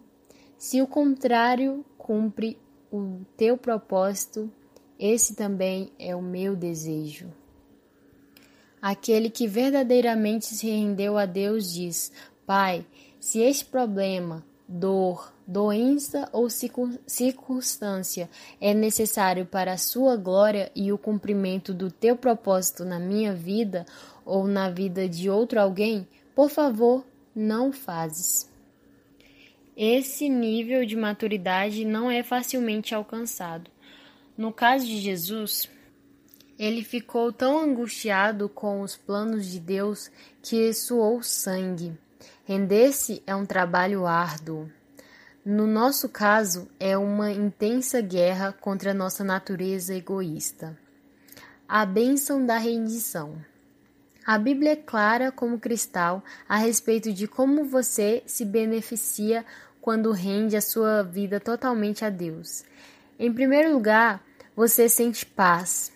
se 0.58 0.82
o 0.82 0.86
contrário 0.88 1.84
cumpre 1.96 2.58
o 2.92 3.20
teu 3.36 3.56
propósito, 3.56 4.50
esse 4.98 5.36
também 5.36 5.92
é 5.98 6.16
o 6.16 6.20
meu 6.20 6.56
desejo. 6.56 7.28
Aquele 8.82 9.30
que 9.30 9.46
verdadeiramente 9.46 10.46
se 10.46 10.66
rendeu 10.66 11.16
a 11.16 11.26
Deus 11.26 11.72
diz: 11.72 12.10
Pai, 12.44 12.84
se 13.20 13.40
este 13.40 13.64
problema, 13.66 14.44
dor, 14.66 15.32
doença 15.46 16.28
ou 16.32 16.48
circunstância 16.50 18.28
é 18.60 18.74
necessário 18.74 19.46
para 19.46 19.72
a 19.72 19.78
sua 19.78 20.16
glória 20.16 20.72
e 20.74 20.92
o 20.92 20.98
cumprimento 20.98 21.72
do 21.72 21.90
teu 21.90 22.16
propósito 22.16 22.84
na 22.84 22.98
minha 22.98 23.32
vida 23.32 23.86
ou 24.24 24.46
na 24.48 24.68
vida 24.68 25.08
de 25.08 25.30
outro 25.30 25.60
alguém, 25.60 26.06
por 26.34 26.50
favor, 26.50 27.04
não 27.34 27.72
fazes. 27.72 28.57
Esse 29.80 30.28
nível 30.28 30.84
de 30.84 30.96
maturidade 30.96 31.84
não 31.84 32.10
é 32.10 32.24
facilmente 32.24 32.96
alcançado. 32.96 33.70
No 34.36 34.52
caso 34.52 34.84
de 34.84 34.98
Jesus, 34.98 35.70
ele 36.58 36.82
ficou 36.82 37.32
tão 37.32 37.56
angustiado 37.56 38.48
com 38.48 38.80
os 38.80 38.96
planos 38.96 39.46
de 39.46 39.60
Deus 39.60 40.10
que 40.42 40.74
suou 40.74 41.22
sangue. 41.22 41.96
Render-se 42.44 43.22
é 43.24 43.36
um 43.36 43.46
trabalho 43.46 44.04
árduo. 44.04 44.68
No 45.44 45.64
nosso 45.64 46.08
caso, 46.08 46.68
é 46.80 46.98
uma 46.98 47.30
intensa 47.30 48.00
guerra 48.00 48.52
contra 48.52 48.92
nossa 48.92 49.22
natureza 49.22 49.94
egoísta. 49.94 50.76
A 51.68 51.86
bênção 51.86 52.44
da 52.44 52.58
rendição. 52.58 53.40
A 54.28 54.36
Bíblia 54.36 54.72
é 54.72 54.76
clara 54.76 55.32
como 55.32 55.58
cristal 55.58 56.22
a 56.46 56.58
respeito 56.58 57.10
de 57.14 57.26
como 57.26 57.64
você 57.64 58.22
se 58.26 58.44
beneficia 58.44 59.42
quando 59.88 60.12
rende 60.12 60.54
a 60.54 60.60
sua 60.60 61.02
vida 61.02 61.40
totalmente 61.40 62.04
a 62.04 62.10
Deus. 62.10 62.62
Em 63.18 63.32
primeiro 63.32 63.72
lugar, 63.72 64.22
você 64.54 64.86
sente 64.86 65.24
paz. 65.24 65.90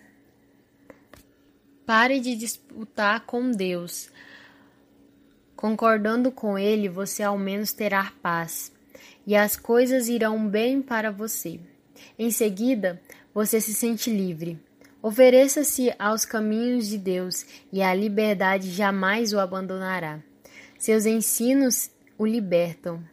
Pare 1.85 2.19
de 2.19 2.35
disputar 2.35 3.27
com 3.27 3.51
Deus. 3.51 4.11
Concordando 5.55 6.33
com 6.33 6.59
Ele, 6.59 6.89
você 6.89 7.23
ao 7.23 7.37
menos 7.37 7.75
terá 7.75 8.11
paz, 8.23 8.73
e 9.27 9.37
as 9.37 9.57
coisas 9.57 10.09
irão 10.09 10.49
bem 10.49 10.81
para 10.81 11.11
você. 11.11 11.61
Em 12.19 12.31
seguida, 12.31 12.99
você 13.35 13.61
se 13.61 13.75
sente 13.75 14.11
livre. 14.11 14.59
Ofereça-se 15.03 15.95
aos 15.99 16.25
caminhos 16.25 16.89
de 16.89 16.97
Deus, 16.97 17.45
e 17.71 17.83
a 17.83 17.95
liberdade 17.95 18.71
jamais 18.71 19.35
o 19.35 19.39
abandonará. 19.39 20.19
Seus 20.79 21.05
ensinos 21.05 21.91
o 22.17 22.25
libertam 22.25 23.12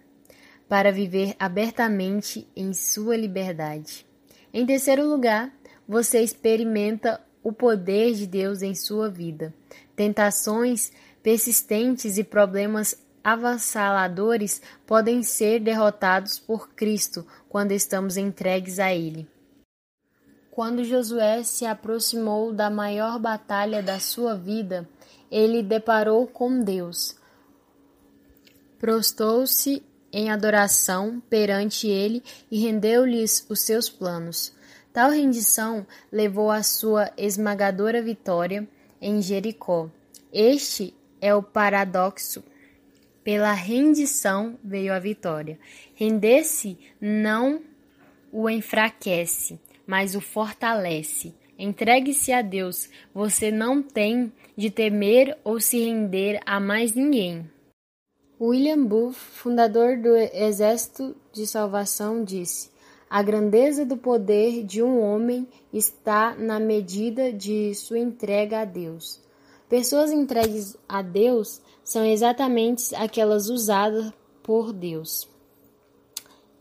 para 0.70 0.92
viver 0.92 1.36
abertamente 1.40 2.48
em 2.56 2.74
sua 2.74 3.18
liberdade. 3.18 4.06
Em 4.54 4.66
terceiro 4.66 5.06
lugar, 5.06 5.52
você 5.88 6.22
experimenta 6.22 7.20
o 7.44 7.52
poder 7.52 8.14
de 8.14 8.28
Deus 8.28 8.62
em 8.62 8.76
sua 8.76 9.10
vida. 9.10 9.54
Tentações 9.96 10.92
persistentes 11.24 12.18
e 12.20 12.24
problemas 12.24 12.96
avassaladores 13.24 14.62
podem 14.86 15.24
ser 15.24 15.60
derrotados 15.60 16.40
por 16.40 16.70
Cristo 16.70 17.26
quando 17.50 17.72
estamos 17.72 18.16
entregues 18.16 18.80
a 18.80 18.94
Ele. 18.94 19.28
Quando 20.52 20.84
Josué 20.84 21.44
se 21.44 21.66
aproximou 21.66 22.54
da 22.54 22.70
maior 22.70 23.20
batalha 23.20 23.82
da 23.82 24.00
sua 24.00 24.36
vida, 24.36 24.88
ele 25.32 25.64
deparou 25.64 26.28
com 26.28 26.62
Deus. 26.62 27.16
Prostou-se 28.78 29.84
em 30.12 30.30
adoração 30.30 31.22
perante 31.30 31.88
ele 31.88 32.24
e 32.50 32.60
rendeu-lhes 32.60 33.46
os 33.50 33.62
seus 33.62 33.90
planos. 33.90 34.54
Tal 34.92 35.12
rendição 35.12 35.86
levou 36.12 36.50
à 36.50 36.64
sua 36.64 37.12
esmagadora 37.18 38.02
vitória 38.02 38.68
em 39.02 39.22
Jericó. 39.22 39.90
Este 40.34 40.94
é 41.22 41.34
o 41.34 41.44
paradoxo. 41.44 42.44
Pela 43.24 43.54
rendição 43.54 44.58
veio 44.64 44.94
a 44.94 45.00
vitória. 45.00 45.60
Render-se 45.94 46.78
não 47.00 47.62
o 48.32 48.50
enfraquece, 48.50 49.60
mas 49.86 50.16
o 50.16 50.22
fortalece. 50.22 51.34
Entregue-se 51.58 52.32
a 52.32 52.42
Deus. 52.42 52.90
Você 53.14 53.52
não 53.52 53.84
tem 53.84 54.32
de 54.56 54.70
temer 54.70 55.38
ou 55.44 55.60
se 55.60 55.80
render 55.80 56.40
a 56.46 56.60
mais 56.60 56.94
ninguém. 56.94 57.50
William 58.42 58.86
Booth, 58.86 59.16
fundador 59.16 59.98
do 59.98 60.16
Exército 60.16 61.14
de 61.34 61.46
Salvação, 61.46 62.24
disse: 62.24 62.72
A 63.10 63.22
grandeza 63.22 63.86
do 63.86 63.98
poder 63.98 64.64
de 64.64 64.82
um 64.82 65.02
homem 65.02 65.46
está 65.74 66.34
na 66.36 66.58
medida 66.58 67.34
de 67.34 67.76
sua 67.76 68.00
entrega 68.00 68.62
a 68.62 68.66
Deus. 68.66 69.20
Pessoas 69.68 70.10
entregues 70.10 70.78
a 70.88 71.02
Deus 71.02 71.62
são 71.84 72.06
exatamente 72.06 72.96
aquelas 72.96 73.50
usadas 73.50 74.14
por 74.42 74.72
Deus. 74.72 75.28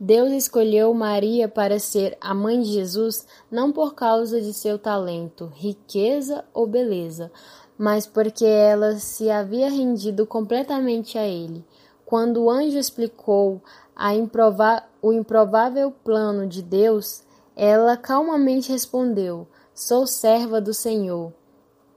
Deus 0.01 0.33
escolheu 0.33 0.93
Maria 0.93 1.49
para 1.49 1.79
ser 1.79 2.19
a 2.21 2.35
mãe 2.35 2.61
de 2.61 2.73
Jesus 2.73 3.25
não 3.49 3.71
por 3.71 3.95
causa 3.95 4.41
de 4.41 4.53
seu 4.53 4.81
talento, 4.81 5.53
riqueza 5.55 6.45
ou 6.53 6.67
beleza, 6.67 7.31
mas 7.79 8.07
porque 8.07 8.45
ela 8.45 8.97
se 8.97 9.31
havia 9.31 9.71
rendido 9.71 10.27
completamente 10.27 11.17
a 11.17 11.27
ele. 11.27 11.64
Quando 12.05 12.43
o 12.43 12.51
anjo 12.51 12.79
explicou 12.79 13.62
improva 14.14 14.83
o 15.01 15.12
improvável 15.12 15.93
plano 16.03 16.47
de 16.47 16.61
Deus, 16.61 17.23
ela 17.55 17.97
calmamente 17.97 18.73
respondeu: 18.73 19.47
Sou 19.73 20.07
serva 20.07 20.61
do 20.61 20.75
Senhor. 20.75 21.33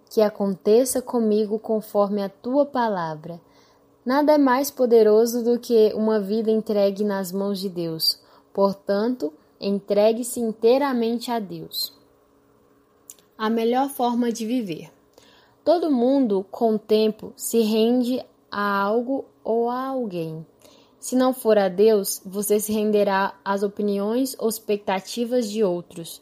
Que 0.09 0.21
aconteça 0.21 1.01
comigo 1.01 1.57
conforme 1.57 2.21
a 2.21 2.29
tua 2.29 2.65
palavra. 2.65 3.39
Nada 4.05 4.33
é 4.33 4.37
mais 4.37 4.69
poderoso 4.69 5.43
do 5.43 5.57
que 5.57 5.93
uma 5.95 6.19
vida 6.19 6.51
entregue 6.51 7.03
nas 7.03 7.31
mãos 7.31 7.59
de 7.59 7.69
Deus. 7.69 8.19
Portanto, 8.53 9.31
entregue-se 9.59 10.39
inteiramente 10.39 11.31
a 11.31 11.39
Deus. 11.39 11.93
A 13.37 13.49
melhor 13.49 13.89
forma 13.89 14.31
de 14.31 14.45
viver. 14.45 14.91
Todo 15.63 15.91
mundo, 15.91 16.43
com 16.49 16.73
o 16.73 16.79
tempo, 16.79 17.33
se 17.35 17.61
rende 17.61 18.19
a 18.49 18.81
algo 18.81 19.25
ou 19.43 19.69
a 19.69 19.85
alguém. 19.85 20.43
Se 20.99 21.15
não 21.15 21.33
for 21.33 21.55
a 21.55 21.69
Deus, 21.69 22.19
você 22.25 22.59
se 22.59 22.71
renderá 22.73 23.35
às 23.45 23.61
opiniões 23.61 24.35
ou 24.39 24.49
expectativas 24.49 25.47
de 25.51 25.63
outros, 25.63 26.19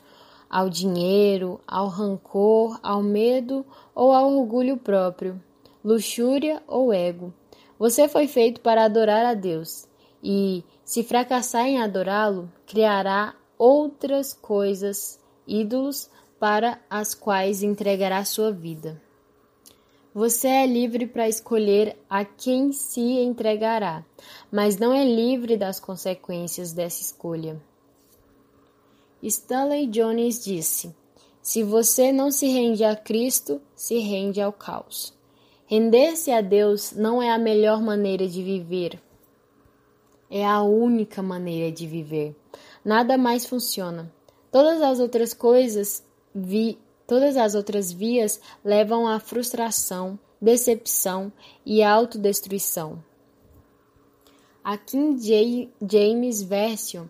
ao 0.49 0.69
dinheiro, 0.69 1.57
ao 1.65 1.87
rancor, 1.87 2.79
ao 2.83 3.01
medo 3.01 3.65
ou 3.95 4.11
ao 4.11 4.29
orgulho 4.29 4.75
próprio, 4.75 5.41
luxúria 5.81 6.61
ou 6.67 6.93
ego. 6.93 7.33
Você 7.77 8.09
foi 8.09 8.27
feito 8.27 8.59
para 8.59 8.83
adorar 8.83 9.25
a 9.25 9.33
Deus, 9.33 9.87
e, 10.21 10.65
se 10.83 11.01
fracassar 11.01 11.65
em 11.65 11.79
adorá-lo, 11.79 12.51
criará 12.67 13.35
outras 13.57 14.33
coisas, 14.33 15.17
ídolos, 15.47 16.09
para 16.37 16.77
as 16.89 17.13
quais 17.13 17.63
entregará 17.63 18.25
sua 18.25 18.51
vida. 18.51 19.01
Você 20.13 20.47
é 20.47 20.65
livre 20.65 21.05
para 21.05 21.29
escolher 21.29 21.95
a 22.09 22.25
quem 22.25 22.71
se 22.71 22.99
entregará, 22.99 24.03
mas 24.51 24.77
não 24.77 24.91
é 24.91 25.05
livre 25.05 25.55
das 25.55 25.79
consequências 25.79 26.73
dessa 26.73 27.01
escolha. 27.01 27.61
Stanley 29.21 29.85
Jones 29.85 30.43
disse: 30.43 30.95
Se 31.43 31.61
você 31.61 32.11
não 32.11 32.31
se 32.31 32.47
rende 32.47 32.83
a 32.83 32.95
Cristo, 32.95 33.61
se 33.75 33.99
rende 33.99 34.41
ao 34.41 34.51
caos. 34.51 35.13
Render-se 35.67 36.31
a 36.31 36.41
Deus 36.41 36.91
não 36.93 37.21
é 37.21 37.29
a 37.29 37.37
melhor 37.37 37.79
maneira 37.79 38.27
de 38.27 38.41
viver. 38.41 38.99
É 40.27 40.43
a 40.43 40.63
única 40.63 41.21
maneira 41.21 41.71
de 41.71 41.85
viver. 41.85 42.35
Nada 42.83 43.15
mais 43.15 43.45
funciona. 43.45 44.11
Todas 44.51 44.81
as 44.81 44.99
outras 44.99 45.35
coisas 45.35 46.03
vi 46.33 46.79
Todas 47.09 47.37
as 47.37 47.55
outras 47.55 47.91
vias 47.91 48.39
levam 48.63 49.07
à 49.07 49.19
frustração, 49.19 50.19
decepção 50.39 51.33
e 51.65 51.81
autodestruição. 51.81 53.03
A 54.63 54.77
King 54.77 55.67
James 55.81 56.43
Version 56.43 57.07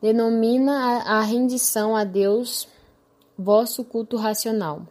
denomina 0.00 1.02
a, 1.02 1.22
rendição 1.22 1.96
a 1.96 2.04
Deus 2.04 2.68
vosso 3.36 3.82
culto 3.82 4.16
racional. 4.16 4.86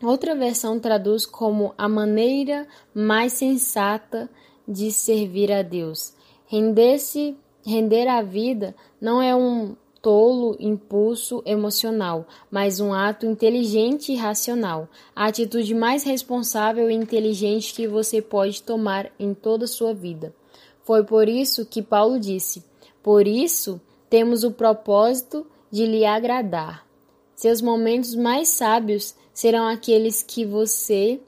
Outra 0.00 0.36
versão 0.36 0.78
traduz 0.78 1.26
como 1.26 1.74
a 1.76 1.88
maneira 1.88 2.64
mais 2.94 3.32
sensata 3.32 4.30
de 4.68 4.92
servir 4.92 5.50
a 5.50 5.62
Deus. 5.62 6.14
Render-se, 6.46 7.36
render 7.66 8.06
a 8.06 8.22
vida 8.22 8.72
não 9.00 9.20
é 9.20 9.34
um 9.34 9.74
tolo 10.00 10.56
impulso 10.58 11.42
emocional, 11.44 12.26
mas 12.50 12.80
um 12.80 12.92
ato 12.92 13.26
inteligente 13.26 14.12
e 14.12 14.16
racional, 14.16 14.88
a 15.14 15.26
atitude 15.26 15.74
mais 15.74 16.04
responsável 16.04 16.90
e 16.90 16.94
inteligente 16.94 17.74
que 17.74 17.86
você 17.86 18.22
pode 18.22 18.62
tomar 18.62 19.10
em 19.18 19.34
toda 19.34 19.64
a 19.64 19.68
sua 19.68 19.92
vida. 19.92 20.34
Foi 20.82 21.04
por 21.04 21.28
isso 21.28 21.66
que 21.66 21.82
Paulo 21.82 22.18
disse: 22.18 22.64
Por 23.02 23.26
isso 23.26 23.80
temos 24.08 24.44
o 24.44 24.50
propósito 24.50 25.46
de 25.70 25.84
lhe 25.84 26.04
agradar. 26.04 26.86
Seus 27.34 27.60
momentos 27.60 28.14
mais 28.14 28.48
sábios 28.48 29.14
serão 29.32 29.66
aqueles 29.66 30.22
que 30.22 30.44
você 30.44 31.20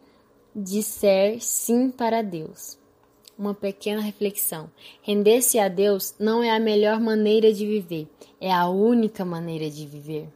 disser 0.54 1.40
sim 1.40 1.90
para 1.90 2.22
Deus. 2.22 2.79
Uma 3.40 3.54
pequena 3.54 4.02
reflexão. 4.02 4.70
Render-se 5.00 5.58
a 5.58 5.66
Deus 5.66 6.14
não 6.20 6.42
é 6.42 6.50
a 6.50 6.60
melhor 6.60 7.00
maneira 7.00 7.50
de 7.50 7.66
viver, 7.66 8.06
é 8.38 8.52
a 8.52 8.68
única 8.68 9.24
maneira 9.24 9.70
de 9.70 9.86
viver. 9.86 10.28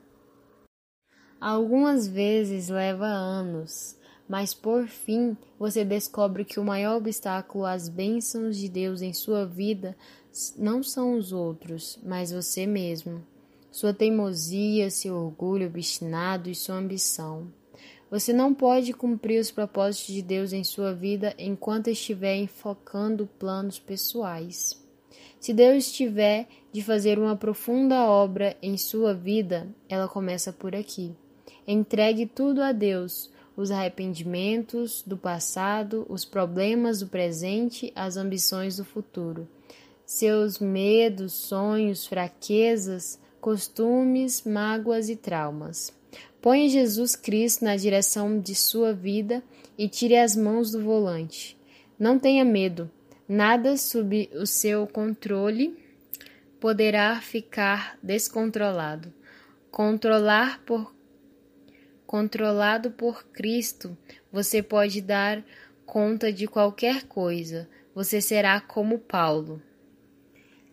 Algumas 1.38 2.08
vezes 2.08 2.70
leva 2.70 3.04
anos, 3.04 3.98
mas 4.26 4.54
por 4.54 4.86
fim 4.86 5.36
você 5.58 5.84
descobre 5.84 6.46
que 6.46 6.58
o 6.58 6.64
maior 6.64 6.96
obstáculo 6.96 7.66
às 7.66 7.90
bênçãos 7.90 8.56
de 8.56 8.70
Deus 8.70 9.02
em 9.02 9.12
sua 9.12 9.44
vida 9.44 9.94
não 10.56 10.82
são 10.82 11.18
os 11.18 11.30
outros, 11.30 11.98
mas 12.02 12.32
você 12.32 12.66
mesmo. 12.66 13.22
Sua 13.70 13.92
teimosia, 13.92 14.88
seu 14.88 15.14
orgulho 15.14 15.66
obstinado 15.66 16.48
e 16.48 16.54
sua 16.54 16.76
ambição. 16.76 17.52
Você 18.10 18.32
não 18.32 18.54
pode 18.54 18.92
cumprir 18.92 19.40
os 19.40 19.50
propósitos 19.50 20.14
de 20.14 20.22
Deus 20.22 20.52
em 20.52 20.62
sua 20.62 20.92
vida 20.94 21.34
enquanto 21.38 21.88
estiver 21.88 22.36
enfocando 22.36 23.28
planos 23.38 23.78
pessoais. 23.78 24.82
Se 25.40 25.52
Deus 25.52 25.92
tiver 25.92 26.46
de 26.72 26.82
fazer 26.82 27.18
uma 27.18 27.36
profunda 27.36 28.06
obra 28.06 28.56
em 28.62 28.76
sua 28.76 29.12
vida, 29.12 29.68
ela 29.88 30.08
começa 30.08 30.52
por 30.52 30.74
aqui. 30.74 31.12
Entregue 31.66 32.26
tudo 32.26 32.62
a 32.62 32.72
Deus, 32.72 33.30
os 33.56 33.70
arrependimentos 33.70 35.02
do 35.06 35.16
passado, 35.16 36.06
os 36.08 36.24
problemas 36.24 37.00
do 37.00 37.06
presente, 37.06 37.92
as 37.94 38.16
ambições 38.16 38.76
do 38.76 38.84
futuro. 38.84 39.48
Seus 40.04 40.58
medos, 40.58 41.32
sonhos, 41.32 42.06
fraquezas, 42.06 43.18
costumes, 43.40 44.42
mágoas 44.44 45.08
e 45.08 45.16
traumas. 45.16 45.92
Ponha 46.40 46.68
Jesus 46.68 47.16
Cristo 47.16 47.64
na 47.64 47.76
direção 47.76 48.38
de 48.38 48.54
sua 48.54 48.92
vida 48.92 49.42
e 49.78 49.88
tire 49.88 50.16
as 50.16 50.36
mãos 50.36 50.70
do 50.70 50.82
volante. 50.82 51.56
Não 51.98 52.18
tenha 52.18 52.44
medo, 52.44 52.90
nada 53.28 53.76
sob 53.76 54.28
o 54.34 54.46
seu 54.46 54.86
controle 54.86 55.76
poderá 56.60 57.20
ficar 57.20 57.98
descontrolado. 58.02 59.12
Controlar 59.70 60.62
por 60.64 60.94
controlado 62.06 62.90
por 62.90 63.24
Cristo, 63.26 63.96
você 64.30 64.62
pode 64.62 65.00
dar 65.00 65.44
conta 65.84 66.32
de 66.32 66.46
qualquer 66.46 67.04
coisa. 67.04 67.68
Você 67.94 68.20
será 68.20 68.60
como 68.60 68.98
Paulo. 68.98 69.60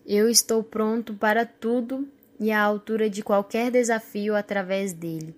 Eu 0.05 0.29
estou 0.29 0.63
pronto 0.63 1.13
para 1.13 1.45
tudo 1.45 2.07
e 2.41 2.51
à 2.51 2.59
altura 2.59 3.09
de 3.09 3.21
qualquer 3.21 3.71
desafio 3.71 4.35
através 4.35 4.91
dele 4.91 5.33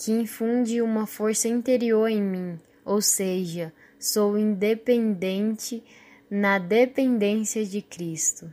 que 0.00 0.12
infunde 0.12 0.80
uma 0.80 1.06
força 1.06 1.46
interior 1.46 2.08
em 2.08 2.22
mim, 2.22 2.58
ou 2.86 3.02
seja, 3.02 3.70
sou 3.98 4.38
independente 4.38 5.84
na 6.30 6.58
dependência 6.58 7.66
de 7.66 7.82
Cristo. 7.82 8.50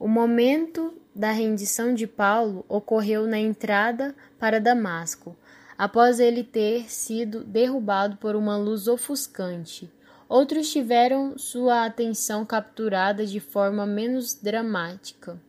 O 0.00 0.08
momento 0.08 0.92
da 1.14 1.30
rendição 1.30 1.94
de 1.94 2.08
Paulo 2.08 2.64
ocorreu 2.68 3.24
na 3.24 3.38
entrada 3.38 4.16
para 4.36 4.60
Damasco, 4.60 5.36
após 5.78 6.18
ele 6.18 6.42
ter 6.42 6.90
sido 6.90 7.44
derrubado 7.44 8.16
por 8.16 8.34
uma 8.34 8.56
luz 8.56 8.88
ofuscante. 8.88 9.88
Outros 10.28 10.72
tiveram 10.72 11.38
sua 11.38 11.86
atenção 11.86 12.44
capturada 12.44 13.24
de 13.24 13.38
forma 13.38 13.86
menos 13.86 14.34
dramática. 14.34 15.40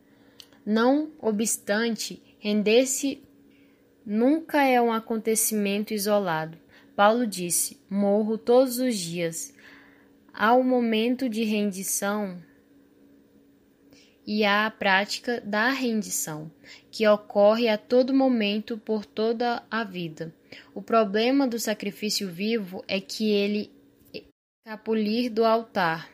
Não 0.64 1.10
obstante, 1.18 2.22
render-se 2.38 3.22
nunca 4.04 4.62
é 4.64 4.80
um 4.80 4.92
acontecimento 4.92 5.94
isolado. 5.94 6.58
Paulo 6.94 7.26
disse: 7.26 7.80
Morro 7.88 8.36
todos 8.36 8.78
os 8.78 8.96
dias. 8.96 9.54
Há 10.32 10.54
o 10.54 10.60
um 10.60 10.64
momento 10.64 11.28
de 11.28 11.44
rendição 11.44 12.40
e 14.26 14.44
há 14.44 14.66
a 14.66 14.70
prática 14.70 15.40
da 15.40 15.70
rendição, 15.70 16.50
que 16.90 17.06
ocorre 17.08 17.68
a 17.68 17.76
todo 17.76 18.14
momento 18.14 18.78
por 18.78 19.04
toda 19.04 19.62
a 19.70 19.82
vida. 19.82 20.32
O 20.74 20.80
problema 20.80 21.48
do 21.48 21.58
sacrifício 21.58 22.28
vivo 22.28 22.84
é 22.86 23.00
que 23.00 23.30
ele 23.30 23.72
escapulir 24.64 25.32
do 25.32 25.44
altar. 25.44 26.08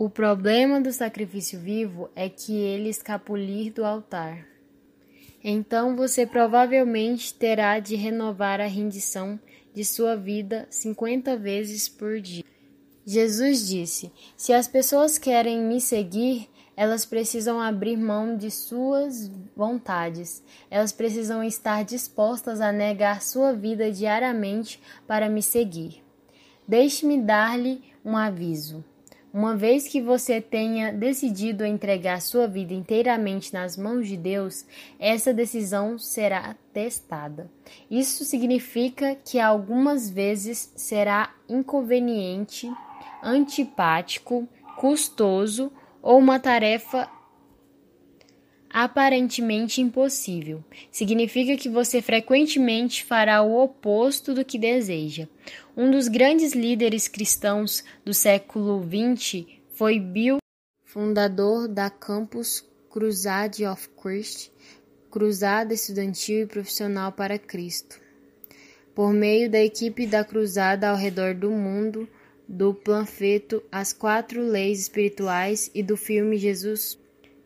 O 0.00 0.08
problema 0.08 0.80
do 0.80 0.90
sacrifício 0.94 1.60
vivo 1.60 2.08
é 2.16 2.26
que 2.26 2.56
ele 2.56 2.88
escapulir 2.88 3.70
do 3.70 3.84
altar. 3.84 4.46
Então 5.44 5.94
você 5.94 6.24
provavelmente 6.24 7.34
terá 7.34 7.78
de 7.78 7.96
renovar 7.96 8.62
a 8.62 8.66
rendição 8.66 9.38
de 9.74 9.84
sua 9.84 10.16
vida 10.16 10.66
50 10.70 11.36
vezes 11.36 11.86
por 11.86 12.18
dia. 12.18 12.42
Jesus 13.04 13.68
disse: 13.68 14.10
Se 14.38 14.54
as 14.54 14.66
pessoas 14.66 15.18
querem 15.18 15.60
me 15.60 15.82
seguir, 15.82 16.48
elas 16.74 17.04
precisam 17.04 17.60
abrir 17.60 17.98
mão 17.98 18.38
de 18.38 18.50
suas 18.50 19.30
vontades. 19.54 20.42
Elas 20.70 20.92
precisam 20.92 21.44
estar 21.44 21.84
dispostas 21.84 22.62
a 22.62 22.72
negar 22.72 23.20
sua 23.20 23.52
vida 23.52 23.92
diariamente 23.92 24.80
para 25.06 25.28
me 25.28 25.42
seguir. 25.42 26.02
Deixe-me 26.66 27.20
dar-lhe 27.20 27.82
um 28.02 28.16
aviso. 28.16 28.82
Uma 29.32 29.56
vez 29.56 29.86
que 29.86 30.02
você 30.02 30.40
tenha 30.40 30.92
decidido 30.92 31.64
entregar 31.64 32.20
sua 32.20 32.48
vida 32.48 32.74
inteiramente 32.74 33.54
nas 33.54 33.76
mãos 33.76 34.08
de 34.08 34.16
Deus, 34.16 34.66
essa 34.98 35.32
decisão 35.32 35.96
será 35.98 36.56
testada. 36.72 37.48
Isso 37.88 38.24
significa 38.24 39.14
que 39.14 39.38
algumas 39.38 40.10
vezes 40.10 40.72
será 40.74 41.32
inconveniente, 41.48 42.68
antipático, 43.22 44.48
custoso 44.76 45.70
ou 46.02 46.18
uma 46.18 46.40
tarefa 46.40 47.08
aparentemente 48.72 49.80
impossível. 49.80 50.64
Significa 50.92 51.56
que 51.56 51.68
você 51.68 52.00
frequentemente 52.00 53.04
fará 53.04 53.42
o 53.42 53.60
oposto 53.60 54.32
do 54.32 54.44
que 54.44 54.58
deseja. 54.58 55.28
Um 55.76 55.90
dos 55.90 56.06
grandes 56.06 56.52
líderes 56.52 57.08
cristãos 57.08 57.84
do 58.04 58.14
século 58.14 58.82
XX 58.82 59.46
foi 59.72 59.98
Bill, 59.98 60.38
fundador 60.84 61.66
da 61.66 61.90
Campus 61.90 62.64
Crusade 62.88 63.66
of 63.66 63.88
Christ, 64.00 64.50
Cruzada 65.10 65.74
Estudantil 65.74 66.42
e 66.42 66.46
Profissional 66.46 67.10
para 67.12 67.38
Cristo. 67.38 68.00
Por 68.94 69.12
meio 69.12 69.50
da 69.50 69.60
equipe 69.60 70.06
da 70.06 70.24
Cruzada 70.24 70.90
ao 70.90 70.96
redor 70.96 71.34
do 71.34 71.50
mundo, 71.50 72.08
do 72.46 72.74
panfleto 72.74 73.62
As 73.70 73.92
Quatro 73.92 74.42
Leis 74.42 74.80
Espirituais 74.80 75.70
e 75.72 75.82
do 75.82 75.96
filme 75.96 76.36
Jesus 76.36 76.99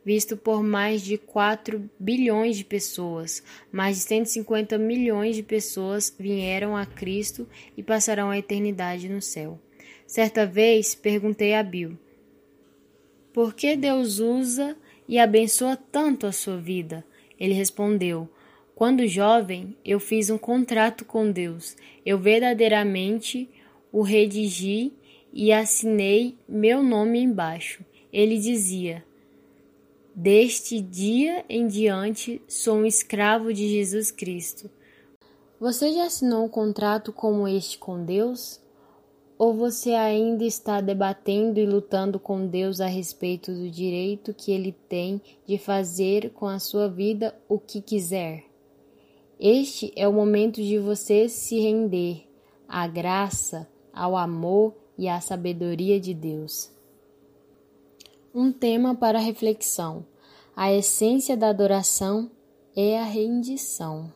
visto 0.04 0.36
por 0.36 0.62
mais 0.62 1.02
de 1.02 1.16
4 1.16 1.90
bilhões 1.98 2.56
de 2.56 2.64
pessoas. 2.64 3.42
Mais 3.72 3.96
de 3.96 4.02
150 4.02 4.76
milhões 4.76 5.34
de 5.34 5.42
pessoas 5.42 6.14
vieram 6.18 6.76
a 6.76 6.84
Cristo 6.84 7.48
e 7.76 7.82
passarão 7.82 8.30
a 8.30 8.38
eternidade 8.38 9.08
no 9.08 9.22
céu. 9.22 9.58
Certa 10.06 10.46
vez 10.46 10.94
perguntei 10.94 11.54
a 11.54 11.62
Bill: 11.62 11.98
Por 13.32 13.54
que 13.54 13.74
Deus 13.76 14.18
usa 14.18 14.76
e 15.08 15.18
abençoa 15.18 15.76
tanto 15.76 16.26
a 16.26 16.32
sua 16.32 16.58
vida? 16.58 17.04
Ele 17.40 17.54
respondeu: 17.54 18.28
Quando 18.74 19.06
jovem, 19.06 19.76
eu 19.84 19.98
fiz 19.98 20.28
um 20.28 20.38
contrato 20.38 21.04
com 21.04 21.30
Deus. 21.30 21.76
Eu 22.04 22.18
verdadeiramente 22.18 23.48
o 23.90 24.02
redigi 24.02 24.92
e 25.32 25.52
assinei 25.52 26.36
meu 26.48 26.82
nome 26.82 27.20
embaixo. 27.20 27.84
Ele 28.12 28.38
dizia: 28.38 29.04
Deste 30.16 30.80
dia 30.80 31.44
em 31.48 31.66
diante, 31.66 32.40
sou 32.46 32.76
um 32.76 32.86
escravo 32.86 33.52
de 33.52 33.68
Jesus 33.68 34.12
Cristo. 34.12 34.70
Você 35.58 35.92
já 35.92 36.04
assinou 36.04 36.44
um 36.44 36.48
contrato 36.48 37.12
como 37.12 37.48
este 37.48 37.76
com 37.78 38.04
Deus? 38.04 38.60
Ou 39.36 39.52
você 39.52 39.90
ainda 39.90 40.44
está 40.44 40.80
debatendo 40.80 41.58
e 41.58 41.66
lutando 41.66 42.20
com 42.20 42.46
Deus 42.46 42.80
a 42.80 42.86
respeito 42.86 43.52
do 43.52 43.68
direito 43.68 44.32
que 44.32 44.52
ele 44.52 44.70
tem 44.70 45.20
de 45.44 45.58
fazer 45.58 46.30
com 46.30 46.46
a 46.46 46.60
sua 46.60 46.88
vida 46.88 47.36
o 47.48 47.58
que 47.58 47.82
quiser? 47.82 48.44
Este 49.40 49.92
é 49.96 50.06
o 50.06 50.12
momento 50.12 50.62
de 50.62 50.78
você 50.78 51.28
se 51.28 51.58
render 51.58 52.28
à 52.68 52.86
graça, 52.86 53.68
ao 53.92 54.16
amor 54.16 54.76
e 54.96 55.08
à 55.08 55.20
sabedoria 55.20 55.98
de 55.98 56.14
Deus. 56.14 56.72
Um 58.36 58.50
tema 58.50 58.96
para 58.96 59.20
reflexão. 59.20 60.04
A 60.56 60.72
essência 60.72 61.36
da 61.36 61.50
adoração 61.50 62.28
é 62.74 62.98
a 62.98 63.04
rendição. 63.04 64.12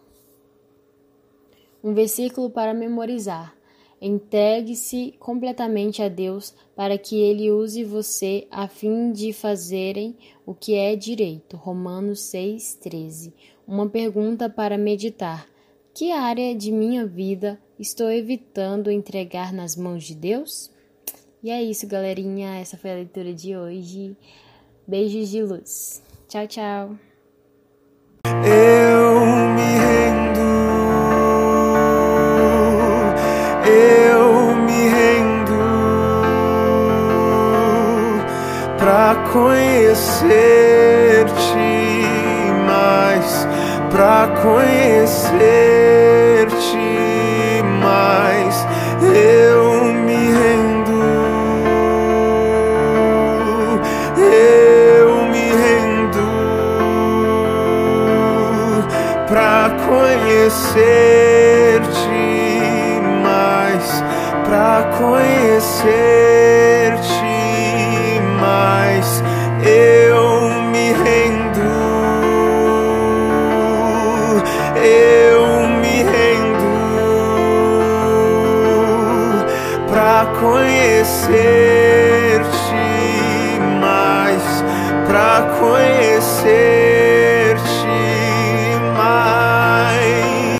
Um 1.84 1.94
versículo 1.94 2.50
para 2.50 2.74
memorizar. 2.74 3.56
Entregue-se 4.02 5.14
completamente 5.20 6.02
a 6.02 6.08
Deus 6.08 6.52
para 6.74 6.98
que 6.98 7.14
ele 7.14 7.52
use 7.52 7.84
você 7.84 8.48
a 8.50 8.66
fim 8.66 9.12
de 9.12 9.32
fazerem 9.32 10.16
o 10.44 10.52
que 10.52 10.74
é 10.74 10.96
direito. 10.96 11.56
Romanos 11.56 12.18
6:13. 12.22 13.32
Uma 13.68 13.88
pergunta 13.88 14.50
para 14.50 14.76
meditar. 14.76 15.48
Que 15.94 16.10
área 16.10 16.56
de 16.56 16.72
minha 16.72 17.06
vida 17.06 17.56
estou 17.78 18.10
evitando 18.10 18.90
entregar 18.90 19.52
nas 19.52 19.76
mãos 19.76 20.02
de 20.02 20.16
Deus? 20.16 20.76
E 21.42 21.50
é 21.50 21.62
isso, 21.62 21.86
galerinha. 21.86 22.56
Essa 22.60 22.76
foi 22.76 22.90
a 22.90 22.94
leitura 22.94 23.32
de 23.32 23.56
hoje. 23.56 24.16
Beijos 24.86 25.28
de 25.28 25.42
luz. 25.42 26.02
Tchau, 26.28 26.46
tchau. 26.46 26.96
Eu 28.44 29.20
me 29.54 29.78
rendo. 29.78 30.40
Eu 33.66 34.56
me 34.56 34.88
rendo 34.88 35.54
pra 38.78 39.14
conhecer-te 39.32 40.77